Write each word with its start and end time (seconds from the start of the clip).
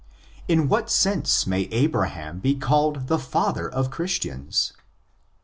In 0.47 0.67
what 0.67 0.89
sense 0.89 1.45
may 1.45 1.65
Abraham 1.69 2.39
be 2.39 2.55
called 2.55 3.05
the 3.05 3.19
father 3.19 3.69
of 3.69 3.91
Christians? 3.91 4.73